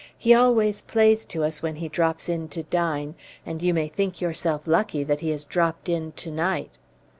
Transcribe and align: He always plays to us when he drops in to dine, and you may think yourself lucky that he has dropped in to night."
He 0.17 0.33
always 0.33 0.81
plays 0.81 1.25
to 1.25 1.43
us 1.43 1.61
when 1.61 1.75
he 1.75 1.87
drops 1.87 2.27
in 2.27 2.47
to 2.47 2.63
dine, 2.63 3.13
and 3.45 3.61
you 3.61 3.71
may 3.71 3.87
think 3.87 4.19
yourself 4.19 4.63
lucky 4.65 5.03
that 5.03 5.19
he 5.19 5.29
has 5.29 5.45
dropped 5.45 5.89
in 5.89 6.13
to 6.13 6.31
night." 6.31 6.79